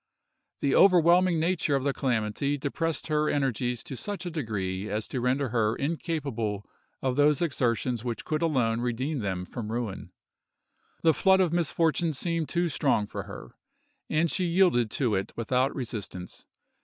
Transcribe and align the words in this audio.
The 0.61 0.73
overwhelming 0.73 1.39
nature 1.39 1.75
of 1.75 1.83
the 1.83 1.93
calamity 1.93 2.57
depressed 2.57 3.05
her 3.05 3.29
energies 3.29 3.83
to 3.83 3.95
such 3.95 4.25
a 4.25 4.31
degree 4.31 4.89
as 4.89 5.07
to 5.09 5.21
render 5.21 5.49
her 5.49 5.75
incapable 5.75 6.65
of 7.03 7.17
those 7.17 7.39
exertions 7.39 8.03
which 8.03 8.25
could 8.25 8.41
alone 8.41 8.81
redeem 8.81 9.19
them 9.19 9.45
from 9.45 9.71
ruin. 9.71 10.11
The 11.03 11.13
flood 11.13 11.39
of 11.39 11.53
misfortune 11.53 12.13
seemed 12.13 12.49
too 12.49 12.67
strong 12.67 13.05
for 13.05 13.25
her, 13.25 13.51
and 14.09 14.31
she 14.31 14.45
yielded 14.45 14.89
to 14.89 15.13
it 15.13 15.33
without 15.35 15.75
resistance. 15.75 16.47